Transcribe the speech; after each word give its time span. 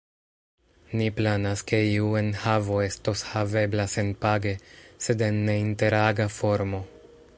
Ni 1.01 1.09
planas, 1.17 1.61
ke 1.71 1.81
iu 1.89 2.07
enhavo 2.21 2.79
estos 2.85 3.23
havebla 3.33 3.85
senpage, 3.97 4.55
sed 5.09 5.23
en 5.27 5.39
ne-interaga 5.51 6.29
formo. 6.41 6.83